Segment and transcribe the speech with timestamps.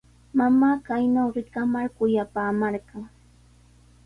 [0.39, 3.03] Mamaa kaynaw rikamar kuyapaamarqan.